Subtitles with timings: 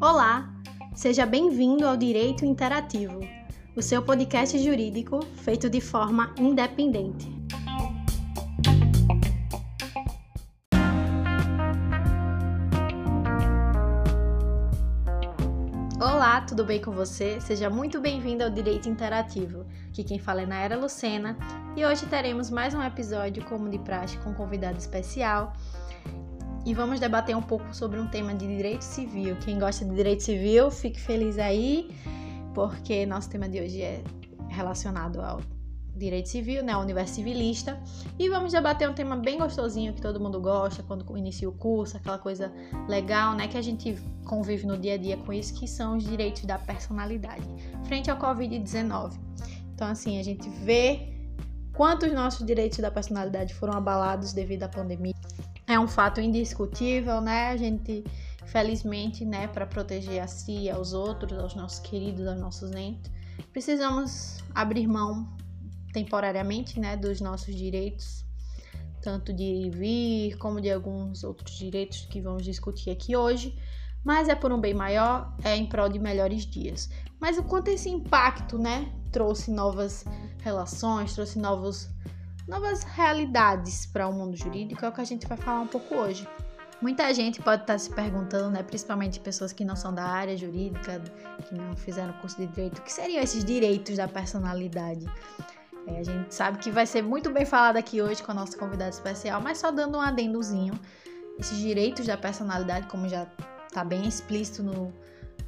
[0.00, 0.52] Olá,
[0.94, 3.20] seja bem-vindo ao Direito Interativo,
[3.76, 7.37] o seu podcast jurídico feito de forma independente.
[16.48, 17.38] Tudo bem com você?
[17.42, 19.66] Seja muito bem-vindo ao Direito Interativo.
[19.90, 21.36] Aqui quem fala é Naira Lucena
[21.76, 25.52] e hoje teremos mais um episódio, como de praxe, com um convidado especial
[26.64, 29.36] e vamos debater um pouco sobre um tema de direito civil.
[29.44, 31.94] Quem gosta de direito civil, fique feliz aí,
[32.54, 34.02] porque nosso tema de hoje é
[34.48, 35.42] relacionado ao
[35.98, 37.78] direito civil, né, o universo civilista,
[38.18, 41.96] e vamos debater um tema bem gostosinho que todo mundo gosta quando inicia o curso,
[41.96, 42.52] aquela coisa
[42.88, 46.04] legal, né, que a gente convive no dia a dia com isso, que são os
[46.04, 47.44] direitos da personalidade,
[47.84, 49.18] frente ao COVID-19.
[49.74, 51.12] Então, assim, a gente vê
[51.72, 55.14] quantos nossos direitos da personalidade foram abalados devido à pandemia.
[55.66, 57.50] É um fato indiscutível, né?
[57.50, 58.02] A gente,
[58.46, 63.10] felizmente, né, para proteger a si, aos outros, aos nossos queridos, aos nossos entes,
[63.52, 65.28] precisamos abrir mão
[65.92, 68.24] temporariamente, né, dos nossos direitos,
[69.00, 73.56] tanto de ir e vir, como de alguns outros direitos que vamos discutir aqui hoje,
[74.04, 76.88] mas é por um bem maior, é em prol de melhores dias.
[77.20, 80.04] Mas o quanto esse impacto, né, trouxe novas
[80.42, 81.88] relações, trouxe novos,
[82.46, 85.94] novas realidades para o mundo jurídico, é o que a gente vai falar um pouco
[85.94, 86.26] hoje.
[86.80, 91.02] Muita gente pode estar se perguntando, né, principalmente pessoas que não são da área jurídica,
[91.48, 95.04] que não fizeram curso de direito, o que seriam esses direitos da personalidade?
[95.88, 98.56] É, a gente sabe que vai ser muito bem falado aqui hoje com a nossa
[98.56, 100.78] convidada especial, mas só dando um adendozinho.
[101.38, 103.26] Esses direitos da personalidade, como já
[103.66, 104.92] está bem explícito no,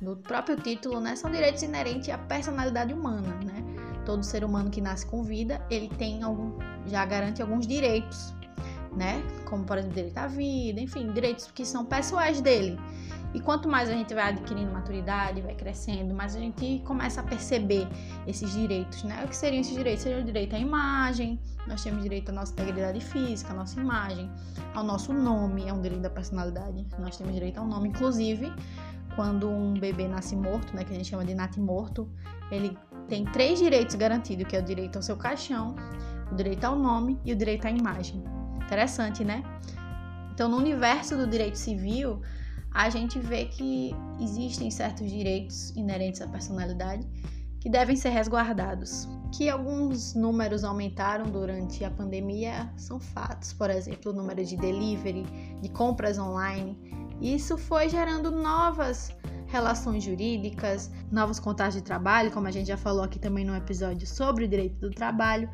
[0.01, 3.65] no próprio título, né, são direitos inerentes à personalidade humana, né?
[4.07, 6.53] Todo ser humano que nasce com vida, ele tem algum,
[6.87, 8.33] já garante alguns direitos,
[8.97, 9.23] né?
[9.45, 12.79] Como por exemplo, direito à vida, enfim, direitos que são pessoais dele.
[13.33, 17.25] E quanto mais a gente vai adquirindo maturidade, vai crescendo, mais a gente começa a
[17.25, 17.87] perceber
[18.27, 19.23] esses direitos, né?
[19.25, 20.03] O que seriam esses direitos?
[20.03, 24.29] Seria o direito à imagem, nós temos direito à nossa integridade física, à nossa imagem,
[24.75, 26.87] ao nosso nome, é um direito da personalidade.
[26.99, 28.53] Nós temos direito ao nome, inclusive,
[29.15, 32.11] quando um bebê nasce morto, né, que a gente chama de morto,
[32.51, 32.77] ele
[33.09, 35.77] tem três direitos garantidos, que é o direito ao seu caixão,
[36.31, 38.23] o direito ao nome e o direito à imagem.
[38.65, 39.43] Interessante, né?
[40.33, 42.23] Então, no universo do direito civil,
[42.73, 47.07] a gente vê que existem certos direitos inerentes à personalidade
[47.61, 49.09] que devem ser resguardados.
[49.37, 55.25] Que alguns números aumentaram durante a pandemia são fatos, por exemplo, o número de delivery,
[55.61, 56.77] de compras online.
[57.21, 59.15] Isso foi gerando novas
[59.47, 64.07] relações jurídicas, novos contatos de trabalho, como a gente já falou aqui também no episódio
[64.07, 65.51] sobre o direito do trabalho.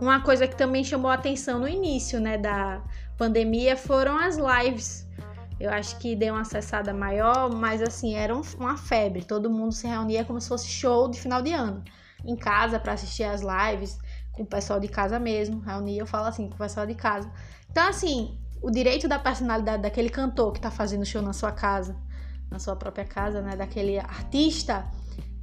[0.00, 2.82] Uma coisa que também chamou a atenção no início, né, da
[3.16, 5.06] pandemia foram as lives
[5.58, 9.24] eu acho que deu uma cessada maior, mas assim, era uma febre.
[9.24, 11.82] Todo mundo se reunia como se fosse show de final de ano.
[12.24, 13.98] Em casa, para assistir as lives,
[14.32, 15.60] com o pessoal de casa mesmo.
[15.60, 17.30] Reunia, eu falo assim, com o pessoal de casa.
[17.70, 21.96] Então, assim, o direito da personalidade daquele cantor que tá fazendo show na sua casa,
[22.50, 23.54] na sua própria casa, né?
[23.56, 24.90] Daquele artista,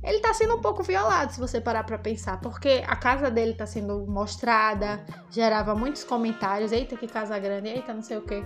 [0.04, 3.54] ele tá sendo um pouco violado, se você parar pra pensar, porque a casa dele
[3.54, 8.44] tá sendo mostrada, gerava muitos comentários, eita que casa grande, eita não sei o que.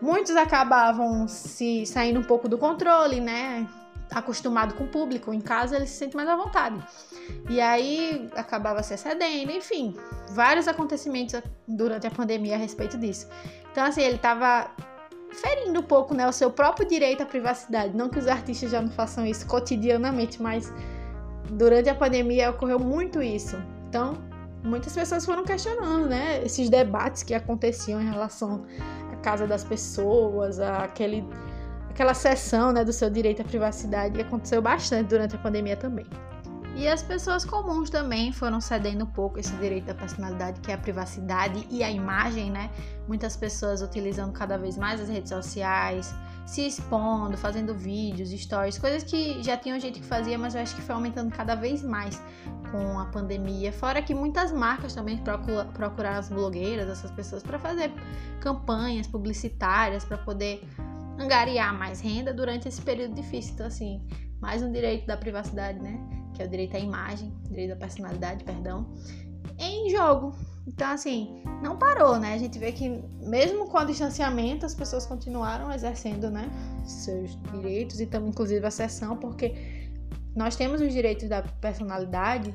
[0.00, 3.66] Muitos acabavam se saindo um pouco do controle, né?
[4.10, 6.78] Acostumado com o público, em casa ele se sente mais à vontade.
[7.48, 9.96] E aí acabava se excedendo, enfim,
[10.30, 13.28] vários acontecimentos durante a pandemia a respeito disso.
[13.72, 14.70] Então, assim, ele tava
[15.34, 17.96] ferindo um pouco né, o seu próprio direito à privacidade.
[17.96, 20.72] Não que os artistas já não façam isso cotidianamente, mas
[21.50, 23.56] durante a pandemia ocorreu muito isso.
[23.88, 24.14] Então,
[24.62, 28.64] muitas pessoas foram questionando, né, esses debates que aconteciam em relação
[29.24, 31.26] casa das pessoas, aquele,
[31.88, 36.06] aquela sessão, né, do seu direito à privacidade, e aconteceu bastante durante a pandemia também.
[36.76, 40.74] E as pessoas comuns também foram cedendo um pouco esse direito da personalidade, que é
[40.74, 42.68] a privacidade e a imagem, né?
[43.06, 46.12] Muitas pessoas utilizando cada vez mais as redes sociais,
[46.46, 50.74] se expondo, fazendo vídeos, stories, coisas que já tinham gente que fazia, mas eu acho
[50.76, 52.20] que foi aumentando cada vez mais
[52.70, 53.72] com a pandemia.
[53.72, 55.18] Fora que muitas marcas também
[55.72, 57.92] procuraram as blogueiras, essas pessoas, para fazer
[58.40, 60.62] campanhas publicitárias, para poder
[61.18, 63.54] angariar mais renda durante esse período difícil.
[63.54, 64.02] Então, assim,
[64.40, 65.98] mais um direito da privacidade, né?
[66.34, 68.86] que é o direito à imagem, direito à personalidade, perdão,
[69.58, 70.34] em jogo.
[70.66, 72.34] Então, assim, não parou, né?
[72.34, 72.88] A gente vê que
[73.20, 76.48] mesmo com o distanciamento, as pessoas continuaram exercendo, né,
[76.86, 79.54] seus direitos e também, inclusive, a sessão, porque
[80.34, 82.54] nós temos os direitos da personalidade,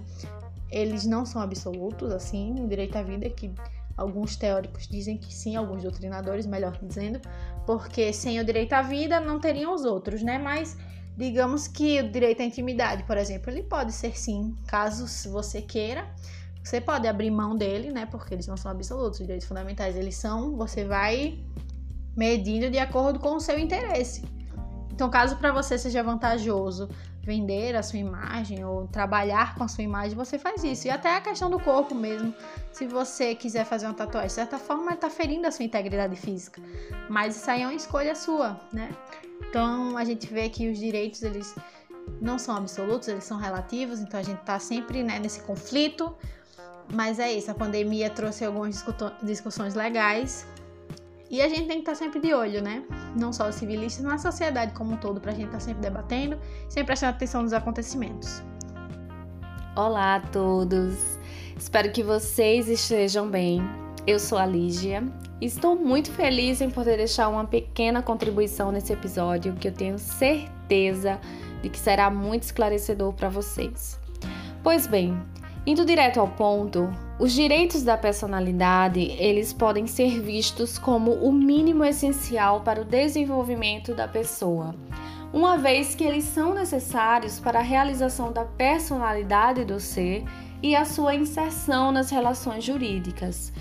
[0.72, 3.54] eles não são absolutos, assim, o direito à vida que
[4.00, 7.20] Alguns teóricos dizem que sim, alguns doutrinadores, melhor dizendo,
[7.66, 10.38] porque sem o direito à vida não teriam os outros, né?
[10.38, 10.78] Mas
[11.18, 16.08] digamos que o direito à intimidade, por exemplo, ele pode ser sim, caso você queira.
[16.64, 18.06] Você pode abrir mão dele, né?
[18.06, 21.40] Porque eles não são absolutos, os direitos fundamentais, eles são, você vai
[22.16, 24.24] medindo de acordo com o seu interesse.
[24.92, 26.90] Então, caso para você seja vantajoso
[27.22, 30.88] vender a sua imagem ou trabalhar com a sua imagem, você faz isso.
[30.88, 32.34] E até a questão do corpo mesmo.
[32.72, 36.62] Se você quiser fazer uma tatuagem, de certa forma, está ferindo a sua integridade física.
[37.08, 38.90] Mas isso aí é uma escolha sua, né?
[39.48, 41.56] Então, a gente vê que os direitos, eles
[42.20, 44.00] não são absolutos, eles são relativos.
[44.00, 46.16] Então, a gente está sempre né, nesse conflito.
[46.92, 48.84] Mas é isso, a pandemia trouxe algumas
[49.22, 50.48] discussões legais
[51.30, 52.84] e a gente tem que estar sempre de olho, né?
[53.16, 55.82] Não só os civilistas, mas a sociedade como um todo, para a gente estar sempre
[55.82, 58.42] debatendo, sempre prestando atenção nos acontecimentos.
[59.76, 61.20] Olá a todos!
[61.56, 63.62] Espero que vocês estejam bem.
[64.08, 65.04] Eu sou a Lígia
[65.42, 71.20] estou muito feliz em poder deixar uma pequena contribuição nesse episódio que eu tenho certeza
[71.62, 74.00] de que será muito esclarecedor para vocês.
[74.62, 75.18] Pois bem,
[75.66, 76.90] Indo direto ao ponto,
[77.20, 83.94] os direitos da personalidade, eles podem ser vistos como o mínimo essencial para o desenvolvimento
[83.94, 84.74] da pessoa,
[85.34, 90.24] uma vez que eles são necessários para a realização da personalidade do ser
[90.64, 93.52] e a sua inserção nas relações jurídicas.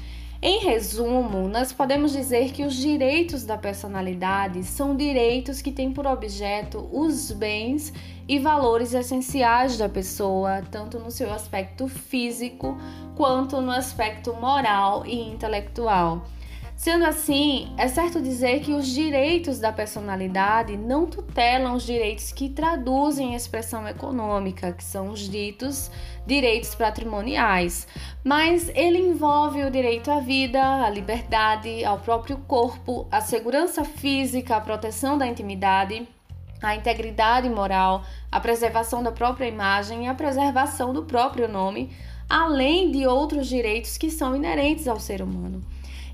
[0.41, 6.07] Em resumo, nós podemos dizer que os direitos da personalidade são direitos que têm por
[6.07, 7.93] objeto os bens
[8.29, 12.79] e valores essenciais da pessoa, tanto no seu aspecto físico
[13.17, 16.25] quanto no aspecto moral e intelectual.
[16.79, 22.49] Sendo assim, é certo dizer que os direitos da personalidade não tutelam os direitos que
[22.49, 25.91] traduzem a expressão econômica, que são os ditos
[26.25, 27.89] direitos patrimoniais,
[28.23, 34.55] mas ele envolve o direito à vida, à liberdade, ao próprio corpo, à segurança física,
[34.55, 36.07] à proteção da intimidade,
[36.63, 41.91] à integridade moral, à preservação da própria imagem e à preservação do próprio nome,
[42.31, 45.61] além de outros direitos que são inerentes ao ser humano.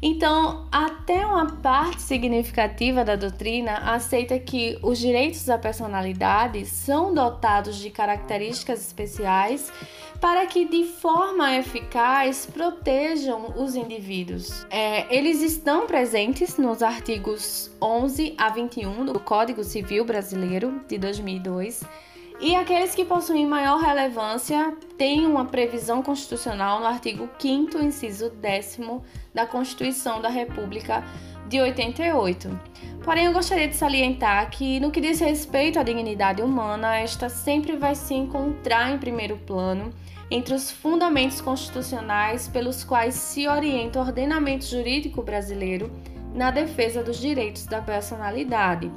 [0.06, 7.76] Então, até uma parte significativa da doutrina aceita que os direitos da personalidade são dotados
[7.76, 9.72] de características especiais
[10.20, 14.66] para que, de forma eficaz, protejam os indivíduos.
[14.68, 21.82] É, eles estão presentes nos artigos 11 a 21 do Código Civil Brasileiro de 2002
[22.40, 28.80] e aqueles que possuem maior relevância têm uma previsão constitucional no artigo 5 inciso 10
[29.32, 31.04] da Constituição da República
[31.48, 32.60] de 88.
[33.04, 37.76] Porém, eu gostaria de salientar que, no que diz respeito à dignidade humana, esta sempre
[37.76, 39.90] vai se encontrar em primeiro plano
[40.30, 45.90] entre os fundamentos constitucionais pelos quais se orienta o ordenamento jurídico brasileiro
[46.34, 48.90] na defesa dos direitos da personalidade.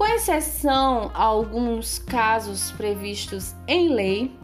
[0.00, 4.34] Com exceção a alguns casos previstos em lei,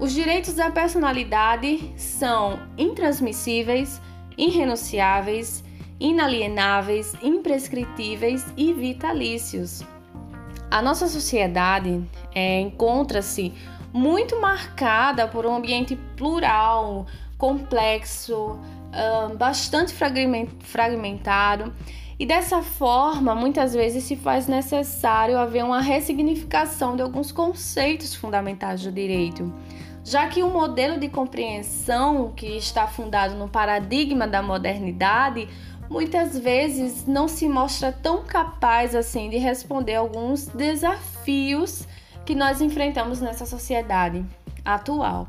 [0.00, 4.02] os direitos da personalidade são intransmissíveis,
[4.36, 5.62] irrenunciáveis,
[6.00, 9.84] inalienáveis, imprescritíveis e vitalícios.
[10.72, 12.02] A nossa sociedade
[12.34, 13.54] é, encontra-se
[13.92, 17.06] muito marcada por um ambiente plural,
[17.38, 18.58] complexo,
[19.38, 21.72] bastante fragmentado
[22.18, 28.82] e dessa forma, muitas vezes se faz necessário haver uma ressignificação de alguns conceitos fundamentais
[28.82, 29.52] do direito,
[30.02, 35.46] já que o modelo de compreensão que está fundado no paradigma da modernidade
[35.90, 41.86] muitas vezes não se mostra tão capaz assim de responder alguns desafios
[42.24, 44.24] que nós enfrentamos nessa sociedade
[44.64, 45.28] atual.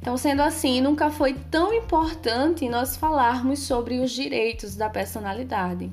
[0.00, 5.90] Então, sendo assim, nunca foi tão importante nós falarmos sobre os direitos da personalidade.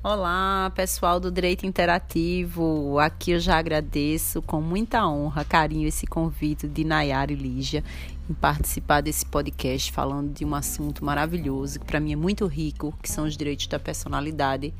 [0.00, 3.00] Olá, pessoal do Direito Interativo.
[3.00, 7.82] Aqui eu já agradeço com muita honra, carinho, esse convite de Nayara e Lígia
[8.30, 12.96] em participar desse podcast falando de um assunto maravilhoso que para mim é muito rico,
[13.02, 14.72] que são os direitos da personalidade,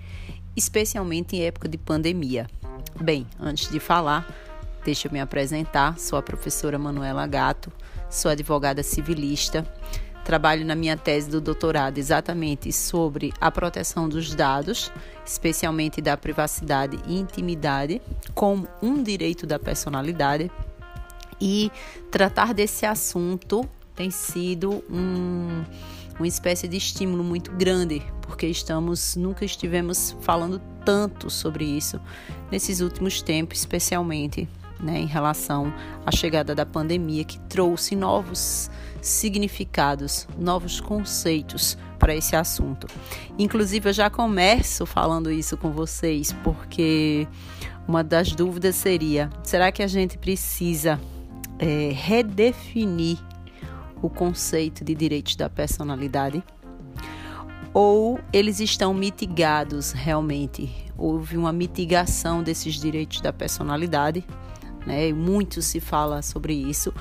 [0.54, 2.46] especialmente em época de pandemia.
[3.00, 4.24] Bem, antes de falar,
[4.84, 5.98] deixa eu me apresentar.
[5.98, 7.72] Sou a professora Manuela Gato,
[8.08, 9.66] sou advogada civilista
[10.28, 14.92] Trabalho na minha tese do doutorado exatamente sobre a proteção dos dados,
[15.24, 18.02] especialmente da privacidade e intimidade,
[18.34, 20.50] como um direito da personalidade.
[21.40, 21.72] E
[22.10, 23.66] tratar desse assunto
[23.96, 25.64] tem sido um,
[26.18, 31.98] uma espécie de estímulo muito grande, porque estamos nunca estivemos falando tanto sobre isso
[32.50, 34.46] nesses últimos tempos, especialmente
[34.80, 35.72] né, em relação
[36.06, 38.70] à chegada da pandemia, que trouxe novos
[39.00, 42.86] significados, novos conceitos para esse assunto.
[43.38, 47.26] Inclusive, eu já começo falando isso com vocês, porque
[47.86, 51.00] uma das dúvidas seria: será que a gente precisa
[51.58, 53.18] é, redefinir
[54.00, 56.42] o conceito de direitos da personalidade?
[57.74, 60.70] Ou eles estão mitigados realmente?
[60.96, 64.24] Houve uma mitigação desses direitos da personalidade,
[64.88, 65.12] né?
[65.12, 66.92] Muito se fala sobre isso,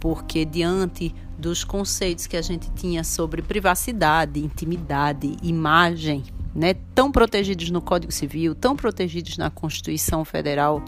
[0.00, 6.22] porque diante dos conceitos que a gente tinha sobre privacidade, intimidade, imagem,
[6.54, 10.82] né, tão protegidos no Código Civil, tão protegidos na Constituição Federal,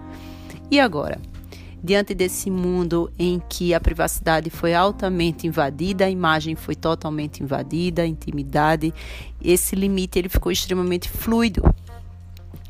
[0.71, 1.21] e agora?
[1.83, 8.03] diante desse mundo em que a privacidade foi altamente invadida, a imagem foi totalmente invadida,
[8.03, 8.93] a intimidade,
[9.41, 11.63] esse limite ele ficou extremamente fluido.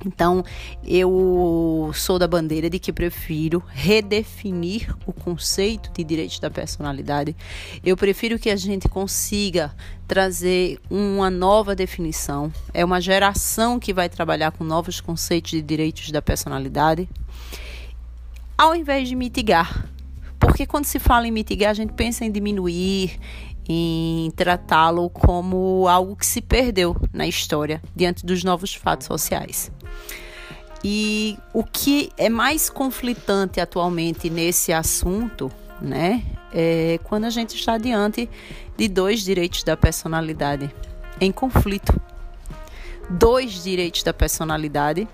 [0.06, 0.44] Então,
[0.84, 7.34] eu sou da bandeira de que prefiro redefinir o conceito de direito da personalidade.
[7.84, 9.74] Eu prefiro que a gente consiga
[10.06, 12.52] trazer uma nova definição.
[12.72, 17.08] É uma geração que vai trabalhar com novos conceitos de direitos da personalidade
[18.56, 19.86] ao invés de mitigar.
[20.38, 23.18] Porque quando se fala em mitigar, a gente pensa em diminuir,
[23.68, 29.70] em tratá-lo como algo que se perdeu na história diante dos novos fatos sociais.
[30.84, 35.50] E o que é mais conflitante atualmente nesse assunto,
[35.80, 38.28] né, é quando a gente está diante
[38.76, 40.72] de dois direitos da personalidade
[41.20, 41.98] em conflito.
[43.08, 45.08] Dois direitos da personalidade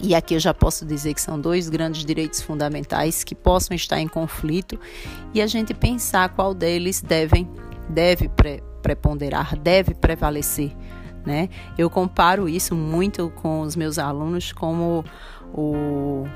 [0.00, 4.00] e aqui eu já posso dizer que são dois grandes direitos fundamentais que possam estar
[4.00, 4.78] em conflito
[5.32, 7.48] e a gente pensar qual deles devem,
[7.88, 10.70] deve pre preponderar, deve prevalecer.
[11.24, 11.48] Né?
[11.78, 15.04] Eu comparo isso muito com os meus alunos como
[15.52, 16.26] o,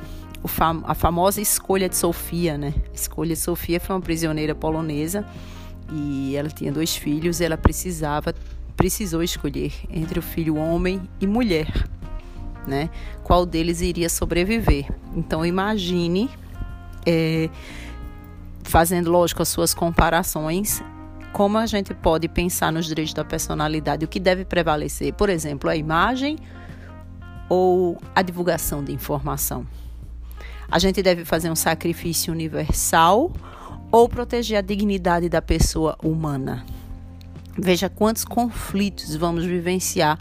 [0.42, 2.57] o fam a famosa escolha de Sofia.
[2.57, 2.75] Né?
[2.90, 5.26] A escolha de Sofia foi uma prisioneira polonesa
[5.92, 8.35] e ela tinha dois filhos ela precisava
[8.76, 11.66] precisou escolher entre o filho homem e mulher
[12.68, 12.90] né?
[13.25, 14.87] Qual deles iria sobreviver?
[15.16, 16.30] Então imagine,
[17.04, 17.49] é,
[18.62, 20.83] fazendo lógico as suas comparações,
[21.32, 25.68] como a gente pode pensar nos direitos da personalidade, o que deve prevalecer, por exemplo,
[25.68, 26.38] a imagem
[27.49, 29.66] ou a divulgação de informação.
[30.70, 33.32] A gente deve fazer um sacrifício universal
[33.90, 36.64] ou proteger a dignidade da pessoa humana.
[37.56, 40.18] Veja quantos conflitos vamos vivenciar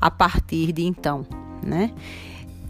[0.00, 1.26] a partir de então
[1.62, 1.92] né?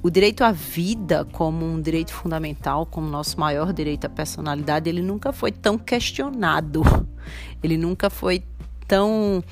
[0.03, 5.03] O direito à vida como um direito fundamental, como nosso maior direito à personalidade, ele
[5.03, 6.83] nunca foi tão questionado,
[7.63, 8.43] ele nunca foi
[8.87, 9.43] tão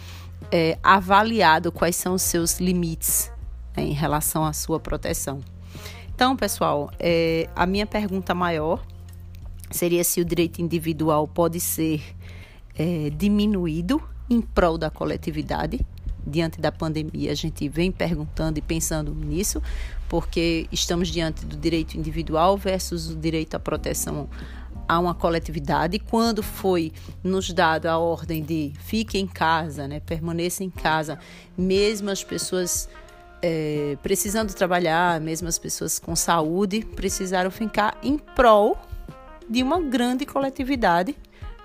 [0.50, 3.32] é, avaliado quais são os seus limites
[3.76, 5.40] né, em relação à sua proteção.
[6.14, 8.84] Então, pessoal, é, a minha pergunta maior
[9.70, 12.00] seria se o direito individual pode ser
[12.78, 15.84] é, diminuído em prol da coletividade
[16.26, 19.62] diante da pandemia, a gente vem perguntando e pensando nisso,
[20.09, 24.28] porque estamos diante do direito individual versus o direito à proteção
[24.88, 25.99] a uma coletividade.
[25.99, 31.19] Quando foi nos dado a ordem de fique em casa, né, permaneça em casa,
[31.57, 32.88] mesmo as pessoas
[33.43, 38.78] é, precisando trabalhar, mesmo as pessoas com saúde, precisaram ficar em prol
[39.49, 41.14] de uma grande coletividade,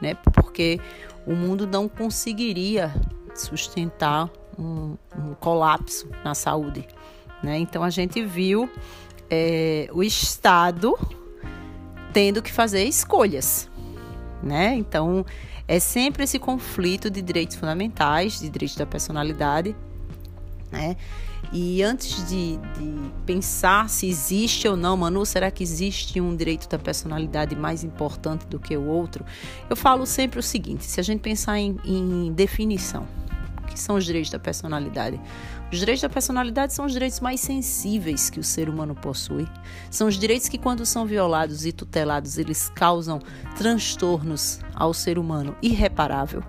[0.01, 0.79] né, porque
[1.25, 2.93] o mundo não conseguiria
[3.35, 6.85] sustentar um, um colapso na saúde.
[7.41, 7.57] Né?
[7.57, 8.69] Então a gente viu
[9.29, 10.97] é, o Estado
[12.11, 13.69] tendo que fazer escolhas.
[14.43, 14.75] Né?
[14.75, 15.25] Então
[15.67, 19.75] é sempre esse conflito de direitos fundamentais, de direitos da personalidade.
[20.71, 20.97] Né?
[21.51, 26.67] E antes de, de, pensar se existe ou não, Manu, será que existe um direito
[26.69, 29.25] da personalidade mais importante do que o outro?
[29.69, 33.07] Eu falo sempre o seguinte: se a gente pensar em, em definição,
[33.69, 35.19] que são os direitos da personalidade?
[35.71, 39.47] Os direitos da personalidade são os direitos mais sensíveis que o ser humano possui.
[39.91, 43.19] São os direitos que, quando são violados e tutelados, eles causam
[43.57, 46.43] transtornos ao ser humano irreparável.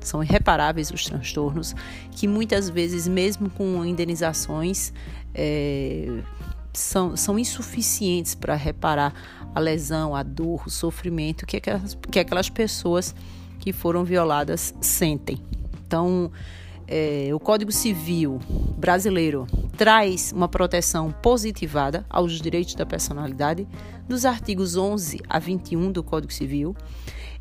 [0.00, 1.74] São irreparáveis os transtornos
[2.12, 4.92] que muitas vezes, mesmo com indenizações,
[5.34, 6.22] é,
[6.72, 9.12] são, são insuficientes para reparar
[9.54, 13.14] a lesão, a dor, o sofrimento que aquelas, que aquelas pessoas
[13.58, 15.40] que foram violadas sentem.
[15.86, 16.30] Então,
[16.88, 18.40] é, o Código Civil
[18.76, 23.66] brasileiro traz uma proteção positivada aos direitos da personalidade,
[24.08, 26.76] dos artigos 11 a 21 do Código Civil.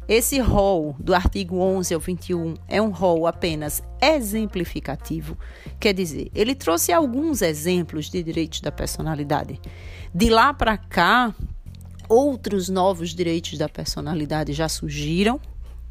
[0.08, 5.36] Esse rol do artigo 11 ao 21 é um rol apenas exemplificativo,
[5.80, 9.60] quer dizer, ele trouxe alguns exemplos de direitos da personalidade.
[10.14, 11.34] De lá para cá,
[12.08, 15.40] Outros novos direitos da personalidade já surgiram.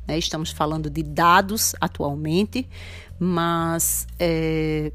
[0.07, 0.19] Né?
[0.19, 2.69] Estamos falando de dados atualmente,
[3.19, 4.93] mas é,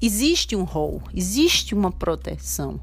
[0.00, 2.80] existe um rol, existe uma proteção.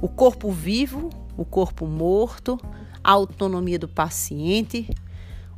[0.00, 2.58] O corpo vivo, o corpo morto,
[3.02, 4.88] a autonomia do paciente,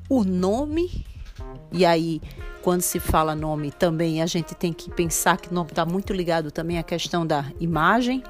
[0.09, 1.05] o nome,
[1.73, 2.21] e aí
[2.62, 6.50] quando se fala nome também a gente tem que pensar que nome está muito ligado
[6.50, 8.23] também à questão da imagem,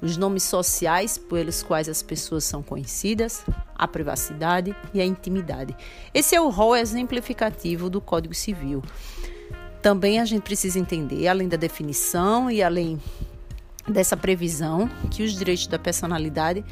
[0.00, 5.76] os nomes sociais pelos quais as pessoas são conhecidas, a privacidade e a intimidade.
[6.12, 8.82] Esse é o rol exemplificativo do Código Civil
[9.86, 13.00] também a gente precisa entender, além da definição e além
[13.86, 16.64] dessa previsão, que os direitos da personalidade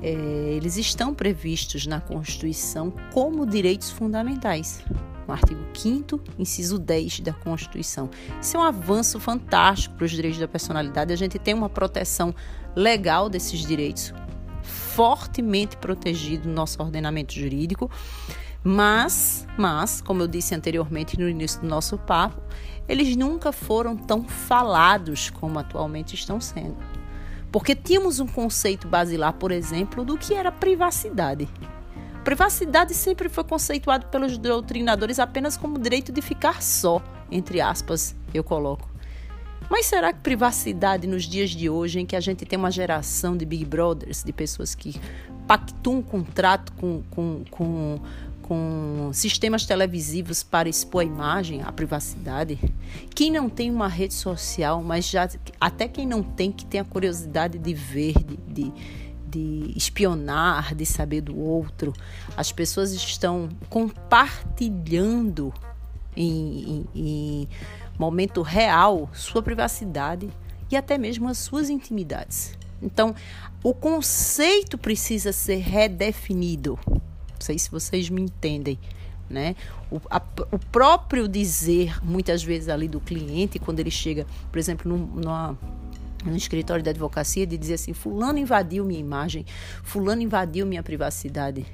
[0.00, 0.08] é,
[0.56, 4.82] eles estão previstos na Constituição como direitos fundamentais.
[5.26, 8.10] No artigo 5 inciso 10 da Constituição.
[8.40, 11.12] Isso é um avanço fantástico para os direitos da personalidade.
[11.12, 12.34] A gente tem uma proteção
[12.76, 14.12] legal desses direitos,
[14.62, 17.90] fortemente protegido no nosso ordenamento jurídico.
[18.62, 22.40] Mas, mas, como eu disse anteriormente no início do nosso papo,
[22.88, 26.76] eles nunca foram tão falados como atualmente estão sendo.
[27.52, 31.48] Porque tínhamos um conceito basilar, por exemplo, do que era privacidade.
[32.24, 38.42] Privacidade sempre foi conceituado pelos doutrinadores apenas como direito de ficar só, entre aspas, eu
[38.42, 38.88] coloco.
[39.70, 43.36] Mas será que privacidade nos dias de hoje, em que a gente tem uma geração
[43.36, 44.98] de Big Brothers, de pessoas que
[45.46, 48.00] pactuam um contrato com, com, com
[48.46, 52.58] com sistemas televisivos para expor a imagem, a privacidade.
[53.14, 55.28] Quem não tem uma rede social, mas já
[55.58, 58.72] até quem não tem, que tem a curiosidade de ver, de, de,
[59.38, 61.92] de espionar, de saber do outro,
[62.36, 65.52] as pessoas estão compartilhando
[66.16, 67.48] em, em, em
[67.98, 70.28] momento real sua privacidade
[70.70, 72.56] e até mesmo as suas intimidades.
[72.82, 73.14] Então,
[73.62, 76.78] o conceito precisa ser redefinido
[77.44, 78.78] sei se vocês me entendem.
[79.28, 79.56] Né?
[79.90, 80.20] O, a,
[80.52, 85.58] o próprio dizer, muitas vezes, ali do cliente, quando ele chega, por exemplo, num, numa,
[86.24, 89.44] no escritório de advocacia, de dizer assim: Fulano invadiu minha imagem,
[89.82, 91.66] Fulano invadiu minha privacidade.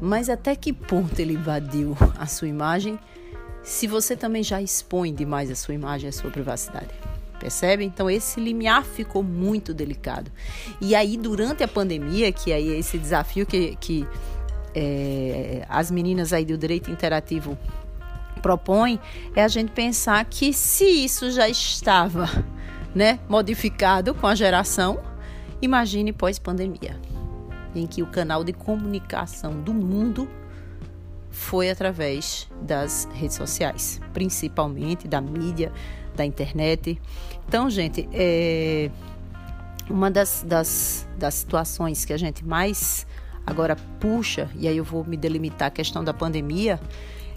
[0.00, 2.98] Mas até que ponto ele invadiu a sua imagem
[3.62, 6.90] se você também já expõe demais a sua imagem, a sua privacidade?
[7.38, 7.84] Percebe?
[7.84, 10.30] Então esse limiar ficou muito delicado.
[10.80, 14.06] E aí, durante a pandemia, que aí é esse desafio que, que
[14.74, 17.56] é, as meninas aí do direito interativo
[18.42, 19.00] propõem
[19.34, 22.28] é a gente pensar que se isso já estava
[22.94, 25.00] né, modificado com a geração,
[25.60, 27.00] imagine pós-pandemia,
[27.74, 30.28] em que o canal de comunicação do mundo
[31.30, 35.72] foi através das redes sociais, principalmente da mídia,
[36.14, 37.00] da internet.
[37.48, 38.90] Então, gente, é
[39.90, 43.06] uma das, das, das situações que a gente mais
[43.46, 46.80] Agora, puxa, e aí eu vou me delimitar a questão da pandemia,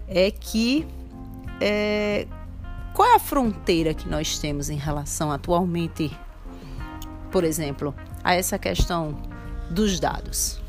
[0.08, 0.88] é que
[1.60, 2.26] é,
[2.98, 6.12] qual é a fronteira que nós temos em relação atualmente,
[7.32, 9.16] por exemplo, a essa questão
[9.70, 10.60] dos dados,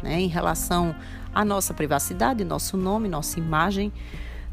[0.00, 0.94] né, em relação
[1.34, 3.92] à nossa privacidade, nosso nome, nossa imagem.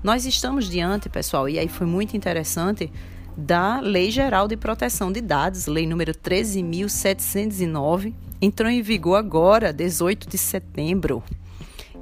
[0.02, 2.92] Nós estamos diante, pessoal, e aí foi muito interessante,
[3.38, 10.28] da Lei Geral de Proteção de Dados, lei número 13.709, entrou em vigor agora, 18
[10.28, 11.22] de setembro.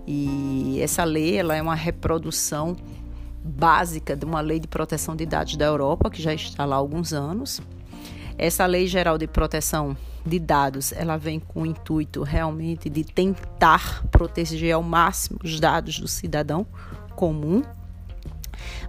[0.08, 2.78] E essa lei ela é uma reprodução
[3.44, 6.80] básica de uma lei de proteção de dados da Europa, que já está lá há
[6.80, 7.62] alguns anos.
[8.38, 14.04] Essa lei geral de proteção de dados, ela vem com o intuito realmente de tentar
[14.12, 16.66] proteger ao máximo os dados do cidadão
[17.16, 17.64] comum,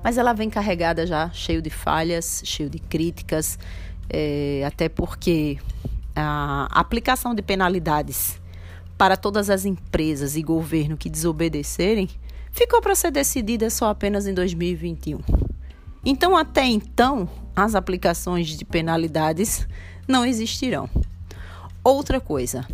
[0.03, 3.59] mas ela vem carregada já cheio de falhas, cheio de críticas,
[4.09, 5.59] é, até porque
[6.15, 8.41] a aplicação de penalidades
[8.99, 12.09] para todas as empresas e governo que desobedecerem
[12.53, 15.19] ficou para ser decidida só apenas em 2021.
[16.05, 19.67] Então, até então, as aplicações de penalidades
[20.07, 20.89] não existirão.
[21.85, 22.67] Outra coisa,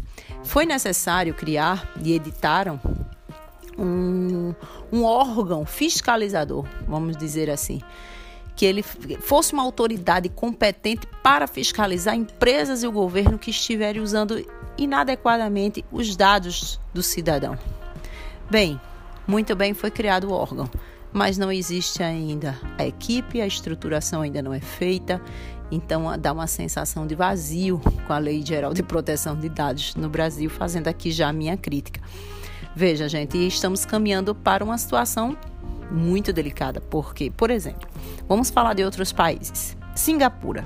[0.45, 2.81] foi necessário criar e editaram
[3.79, 4.55] um,
[4.93, 7.81] um órgão fiscalizador, vamos dizer assim,
[8.57, 14.45] que ele fosse uma autoridade competente para fiscalizar empresas e o governo que estiverem usando
[14.77, 17.57] inadequadamente os dados do cidadão.
[18.51, 18.81] Bem,
[19.29, 20.69] muito bem, foi criado o órgão,
[21.13, 25.21] mas não existe ainda a equipe, a estruturação ainda não é feita,
[25.71, 30.09] então dá uma sensação de vazio com a Lei Geral de Proteção de Dados no
[30.09, 32.01] Brasil, fazendo aqui já a minha crítica.
[32.75, 35.37] Veja, gente, estamos caminhando para uma situação
[35.91, 37.87] muito delicada, porque, por exemplo,
[38.27, 39.77] vamos falar de outros países.
[39.95, 40.65] Singapura.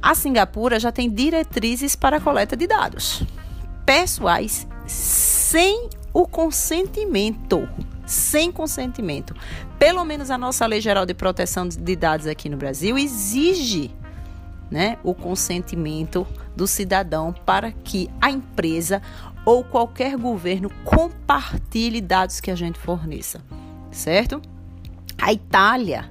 [0.00, 3.22] A Singapura já tem diretrizes para a coleta de dados.
[3.84, 7.68] pessoais sem o consentimento.
[8.06, 9.34] Sem consentimento.
[9.78, 13.90] Pelo menos a nossa Lei Geral de Proteção de Dados aqui no Brasil exige
[14.70, 19.00] né, o consentimento do cidadão para que a empresa
[19.44, 23.40] ou qualquer governo compartilhe dados que a gente forneça,
[23.90, 24.40] certo?
[25.20, 26.10] A Itália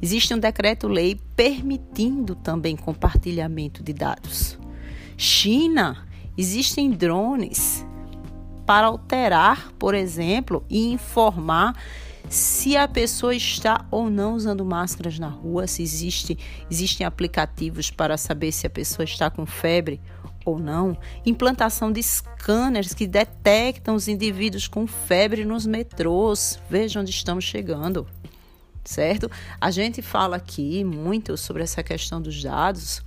[0.00, 4.58] existe um decreto-lei permitindo também compartilhamento de dados.
[5.16, 7.86] China existem drones
[8.70, 11.74] para alterar, por exemplo, e informar
[12.28, 16.38] se a pessoa está ou não usando máscaras na rua, se existe,
[16.70, 20.00] existem aplicativos para saber se a pessoa está com febre
[20.44, 26.60] ou não, implantação de scanners que detectam os indivíduos com febre nos metrôs.
[26.70, 28.06] Veja onde estamos chegando,
[28.84, 29.28] certo?
[29.60, 33.02] A gente fala aqui muito sobre essa questão dos dados.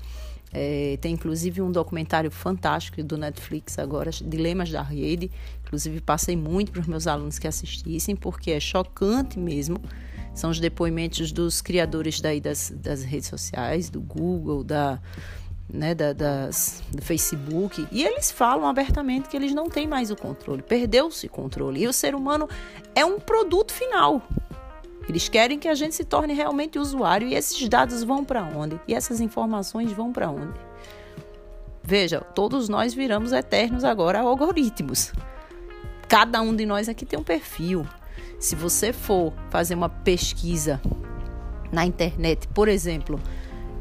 [0.53, 5.31] É, tem inclusive um documentário fantástico do Netflix agora, Dilemas da Rede.
[5.65, 9.81] Inclusive, passei muito para os meus alunos que assistissem, porque é chocante mesmo.
[10.33, 14.99] São os depoimentos dos criadores daí das, das redes sociais, do Google, da,
[15.69, 20.15] né, da, das, do Facebook, e eles falam abertamente que eles não têm mais o
[20.15, 21.81] controle, perdeu-se o controle.
[21.81, 22.47] E o ser humano
[22.95, 24.21] é um produto final.
[25.07, 28.79] Eles querem que a gente se torne realmente usuário e esses dados vão para onde?
[28.87, 30.53] E essas informações vão para onde?
[31.83, 35.11] Veja, todos nós viramos eternos agora algoritmos.
[36.07, 37.85] Cada um de nós aqui tem um perfil.
[38.39, 40.79] Se você for fazer uma pesquisa
[41.71, 43.19] na internet, por exemplo,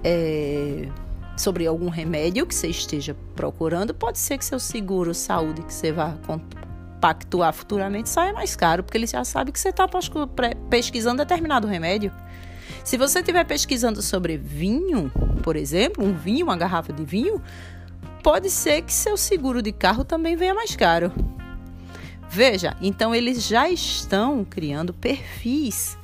[0.03, 0.89] é,
[1.37, 5.93] sobre algum remédio que você esteja procurando, pode ser que seu seguro saúde que você
[5.93, 6.17] vá
[7.03, 9.89] pactuar futuramente saia mais caro, porque ele já sabe que você está
[10.71, 12.13] pesquisando determinado remédio.
[12.85, 15.11] Se você estiver pesquisando sobre vinho,
[15.43, 17.43] por exemplo, um vinho, uma garrafa de vinho,
[18.23, 21.13] pode ser que seu seguro de carro também venha mais caro.
[22.31, 25.99] Veja, então eles já estão criando perfis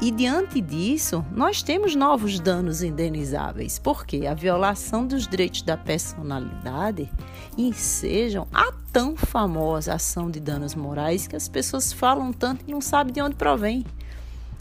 [0.00, 7.10] e diante disso, nós temos novos danos indenizáveis, porque a violação dos direitos da personalidade
[7.56, 12.80] ensejam a tão famosa ação de danos morais que as pessoas falam tanto e não
[12.80, 13.84] sabem de onde provém.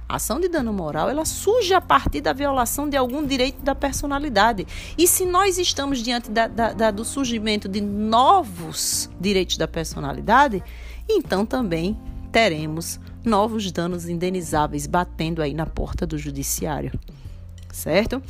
[0.09, 3.75] A ação de dano moral, ela surge a partir da violação de algum direito da
[3.75, 4.65] personalidade.
[4.97, 10.63] E se nós estamos diante da, da, da, do surgimento de novos direitos da personalidade,
[11.07, 11.95] então também
[12.31, 16.91] teremos novos danos indenizáveis batendo aí na porta do judiciário,
[17.71, 18.21] certo?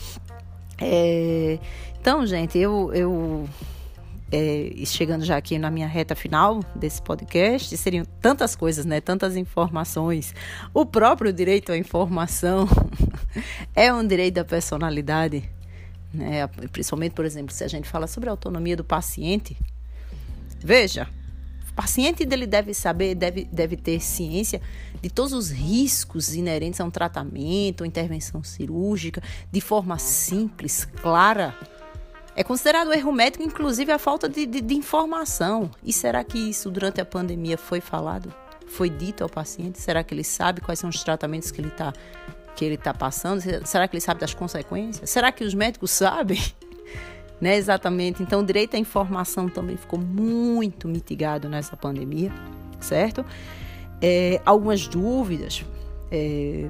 [0.79, 1.59] É,
[1.99, 3.49] então, gente, eu, eu
[4.31, 8.99] é, chegando já aqui na minha reta final desse podcast, seriam tantas coisas, né?
[8.99, 10.33] Tantas informações.
[10.73, 12.67] O próprio direito à informação
[13.75, 15.49] é um direito da personalidade,
[16.13, 16.47] né?
[16.71, 19.57] Principalmente, por exemplo, se a gente fala sobre a autonomia do paciente.
[20.59, 21.07] Veja,
[21.77, 24.59] paciente dele deve saber, deve, deve ter ciência
[24.99, 31.55] de todos os riscos inerentes a um tratamento, uma intervenção cirúrgica, de forma simples, clara.
[32.35, 35.69] É considerado erro médico, inclusive, a falta de, de, de informação.
[35.83, 38.33] E será que isso durante a pandemia foi falado?
[38.67, 39.79] Foi dito ao paciente?
[39.79, 41.93] Será que ele sabe quais são os tratamentos que ele está
[42.55, 43.39] que ele está passando?
[43.67, 45.07] Será que ele sabe das consequências?
[45.07, 46.41] Será que os médicos sabem?
[47.39, 47.55] Né?
[47.55, 48.21] Exatamente.
[48.23, 52.31] Então, o direito à informação também ficou muito mitigado nessa pandemia,
[52.79, 53.25] certo?
[54.01, 55.65] É, algumas dúvidas.
[56.11, 56.69] É,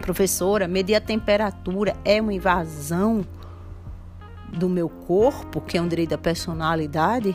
[0.00, 3.24] professora, medir a temperatura é uma invasão
[4.52, 7.34] do meu corpo, que é um direito da personalidade?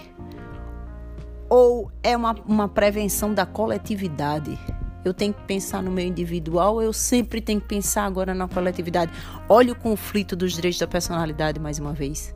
[1.49, 4.59] Ou é uma, uma prevenção da coletividade?
[5.03, 9.11] Eu tenho que pensar no meu individual, eu sempre tenho que pensar agora na coletividade.
[9.47, 12.33] Olha o conflito dos direitos da personalidade mais uma vez.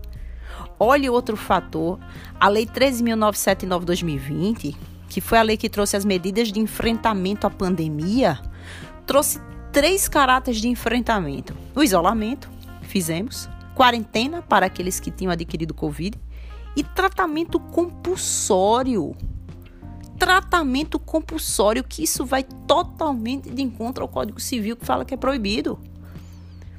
[0.79, 1.99] Olha outro fator,
[2.39, 4.75] a Lei 13.979-2020,
[5.09, 8.39] que foi a lei que trouxe as medidas de enfrentamento à pandemia,
[9.05, 9.39] trouxe
[9.71, 12.49] três caráteres de enfrentamento: o isolamento,
[12.81, 16.17] fizemos, quarentena para aqueles que tinham adquirido Covid
[16.75, 19.15] e tratamento compulsório
[20.21, 25.17] tratamento compulsório, que isso vai totalmente de encontro ao Código Civil que fala que é
[25.17, 25.79] proibido.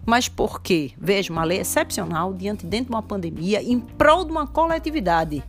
[0.07, 0.93] Mas por quê?
[0.97, 5.43] Veja, uma lei excepcional diante dentro de uma pandemia em prol de uma coletividade,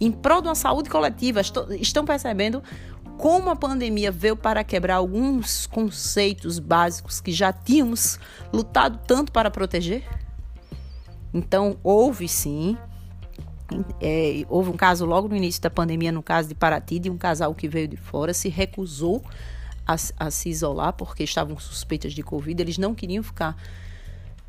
[0.00, 1.42] em prol de uma saúde coletiva.
[1.78, 2.62] Estão percebendo
[3.18, 8.18] como a pandemia veio para quebrar alguns conceitos básicos que já tínhamos
[8.54, 10.02] lutado tanto para proteger?
[11.32, 12.78] Então, houve sim
[14.00, 17.16] é, houve um caso logo no início da pandemia, no caso de Paraty, de um
[17.16, 19.22] casal que veio de fora, se recusou
[19.86, 22.60] a, a se isolar porque estavam suspeitas de Covid.
[22.60, 23.56] Eles não queriam ficar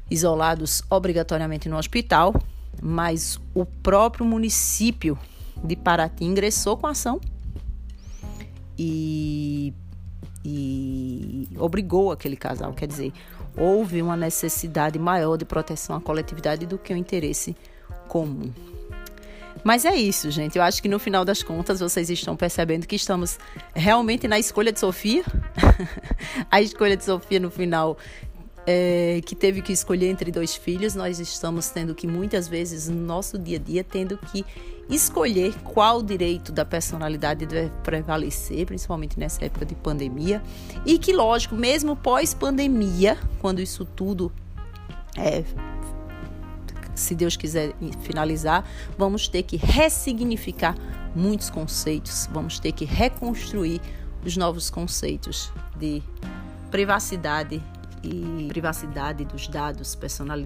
[0.10, 2.34] isolados obrigatoriamente no hospital,
[2.82, 5.18] mas o próprio município
[5.64, 7.20] de Paraty ingressou com ação
[8.78, 9.74] e,
[10.44, 12.74] e obrigou aquele casal.
[12.74, 13.14] Quer dizer,
[13.58, 17.56] houve uma necessidade maior de proteção à coletividade do que o interesse
[18.08, 18.52] comum.
[19.66, 20.60] Mas é isso, gente.
[20.60, 23.40] Eu acho que no final das contas vocês estão percebendo que estamos
[23.74, 25.24] realmente na escolha de Sofia.
[26.52, 27.98] a escolha de Sofia no final
[28.68, 33.02] é, que teve que escolher entre dois filhos, nós estamos tendo que muitas vezes no
[33.02, 34.46] nosso dia a dia tendo que
[34.88, 40.44] escolher qual direito da personalidade deve prevalecer, principalmente nessa época de pandemia,
[40.86, 44.32] e que lógico, mesmo pós-pandemia, quando isso tudo
[45.18, 45.44] é,
[46.96, 50.76] se Deus quiser finalizar, vamos ter que ressignificar
[51.16, 53.82] muitos conceitos, vamos ter que reconstruir
[54.26, 56.02] os novos conceitos de
[56.72, 57.62] privacidade
[58.04, 59.98] e privacidade dos dados,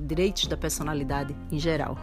[0.05, 1.97] direitos da personalidade em geral.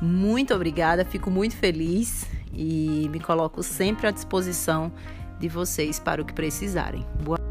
[0.00, 4.92] Muito obrigada, fico muito feliz e me coloco sempre à disposição
[5.38, 7.04] de vocês para o que precisarem.
[7.22, 7.41] Boa